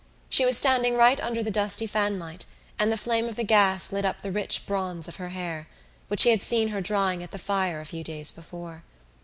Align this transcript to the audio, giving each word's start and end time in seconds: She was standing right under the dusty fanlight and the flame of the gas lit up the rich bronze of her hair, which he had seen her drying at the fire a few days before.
She 0.31 0.45
was 0.47 0.57
standing 0.57 0.95
right 0.95 1.21
under 1.21 1.43
the 1.43 1.51
dusty 1.51 1.85
fanlight 1.85 2.45
and 2.79 2.91
the 2.91 2.97
flame 2.97 3.29
of 3.29 3.35
the 3.35 3.43
gas 3.43 3.91
lit 3.91 4.03
up 4.03 4.23
the 4.23 4.31
rich 4.31 4.65
bronze 4.65 5.07
of 5.07 5.17
her 5.17 5.29
hair, 5.29 5.67
which 6.07 6.23
he 6.23 6.31
had 6.31 6.41
seen 6.41 6.69
her 6.69 6.81
drying 6.81 7.21
at 7.21 7.29
the 7.29 7.37
fire 7.37 7.79
a 7.81 7.85
few 7.85 8.03
days 8.03 8.31
before. 8.31 8.81